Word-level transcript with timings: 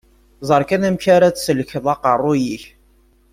Ẓer 0.47 0.61
kan 0.69 0.85
amek 0.89 1.03
ara 1.15 1.33
tesselkeḍ 1.35 1.85
aqqerruy-ik. 1.93 2.63